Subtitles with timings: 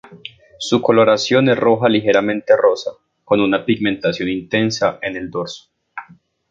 [0.57, 2.89] Su coloración es roja ligeramente rosa,
[3.23, 5.69] con una pigmentación intensa en el dorso.